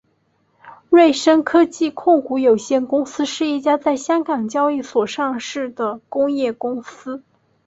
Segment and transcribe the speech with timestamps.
[0.89, 7.23] 瑞声科技控股有限公司是一家在香港交易所上市的工业公司。